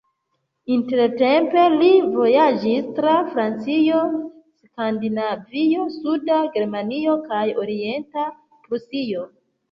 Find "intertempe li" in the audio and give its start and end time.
0.75-1.89